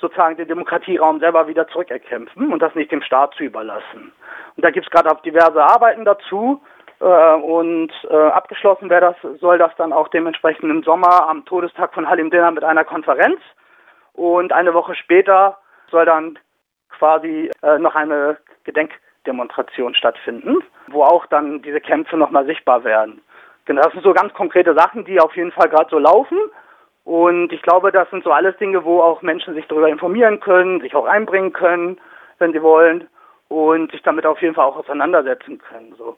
sozusagen 0.00 0.36
den 0.36 0.48
Demokratieraum 0.48 1.20
selber 1.20 1.48
wieder 1.48 1.66
zurückerkämpfen 1.68 2.52
und 2.52 2.60
das 2.60 2.74
nicht 2.74 2.92
dem 2.92 3.02
Staat 3.02 3.34
zu 3.34 3.44
überlassen. 3.44 4.12
Und 4.56 4.64
da 4.64 4.70
gibt 4.70 4.86
es 4.86 4.92
gerade 4.92 5.10
auch 5.10 5.22
diverse 5.22 5.62
Arbeiten 5.62 6.04
dazu. 6.04 6.60
Äh, 7.00 7.04
und 7.04 7.92
äh, 8.10 8.16
abgeschlossen 8.16 8.90
wäre 8.90 9.14
das, 9.22 9.40
soll 9.40 9.58
das 9.58 9.70
dann 9.76 9.92
auch 9.92 10.08
dementsprechend 10.08 10.68
im 10.70 10.82
Sommer 10.82 11.28
am 11.28 11.44
Todestag 11.44 11.94
von 11.94 12.08
Halim 12.08 12.30
Dinner 12.30 12.50
mit 12.50 12.64
einer 12.64 12.84
Konferenz 12.84 13.40
und 14.14 14.52
eine 14.52 14.74
Woche 14.74 14.96
später 14.96 15.58
soll 15.90 16.06
dann 16.06 16.38
quasi 16.88 17.50
äh, 17.62 17.78
noch 17.78 17.94
eine 17.94 18.38
Gedenkdemonstration 19.28 19.94
stattfinden, 19.94 20.58
wo 20.88 21.02
auch 21.02 21.26
dann 21.26 21.62
diese 21.62 21.80
Kämpfe 21.80 22.16
nochmal 22.16 22.46
sichtbar 22.46 22.84
werden. 22.84 23.20
Genau, 23.66 23.82
das 23.82 23.92
sind 23.92 24.02
so 24.02 24.14
ganz 24.14 24.32
konkrete 24.32 24.74
Sachen, 24.74 25.04
die 25.04 25.20
auf 25.20 25.36
jeden 25.36 25.52
Fall 25.52 25.68
gerade 25.68 25.90
so 25.90 25.98
laufen. 25.98 26.38
Und 27.04 27.52
ich 27.52 27.62
glaube, 27.62 27.92
das 27.92 28.08
sind 28.10 28.24
so 28.24 28.32
alles 28.32 28.56
Dinge, 28.56 28.84
wo 28.84 29.00
auch 29.00 29.22
Menschen 29.22 29.54
sich 29.54 29.66
darüber 29.66 29.88
informieren 29.88 30.40
können, 30.40 30.80
sich 30.80 30.94
auch 30.94 31.06
einbringen 31.06 31.52
können, 31.52 31.98
wenn 32.38 32.52
sie 32.52 32.62
wollen 32.62 33.08
und 33.48 33.90
sich 33.92 34.02
damit 34.02 34.26
auf 34.26 34.40
jeden 34.40 34.54
Fall 34.54 34.66
auch 34.66 34.76
auseinandersetzen 34.76 35.58
können. 35.58 35.94
So. 35.96 36.16